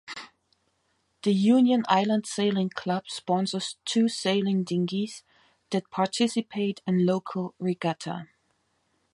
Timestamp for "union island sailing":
1.31-2.71